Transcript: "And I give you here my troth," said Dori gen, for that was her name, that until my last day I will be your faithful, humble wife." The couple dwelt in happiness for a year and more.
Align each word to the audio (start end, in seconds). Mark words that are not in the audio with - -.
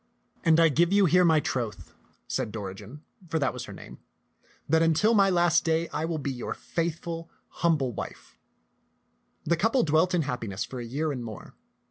"And 0.43 0.59
I 0.59 0.69
give 0.69 0.91
you 0.91 1.05
here 1.05 1.23
my 1.23 1.39
troth," 1.39 1.93
said 2.27 2.51
Dori 2.51 2.73
gen, 2.73 3.03
for 3.29 3.37
that 3.37 3.53
was 3.53 3.65
her 3.65 3.71
name, 3.71 3.99
that 4.67 4.81
until 4.81 5.13
my 5.13 5.29
last 5.29 5.63
day 5.63 5.89
I 5.89 6.05
will 6.05 6.17
be 6.17 6.31
your 6.31 6.55
faithful, 6.55 7.29
humble 7.49 7.93
wife." 7.93 8.35
The 9.43 9.55
couple 9.55 9.83
dwelt 9.83 10.15
in 10.15 10.23
happiness 10.23 10.65
for 10.65 10.79
a 10.79 10.85
year 10.85 11.11
and 11.11 11.23
more. 11.23 11.53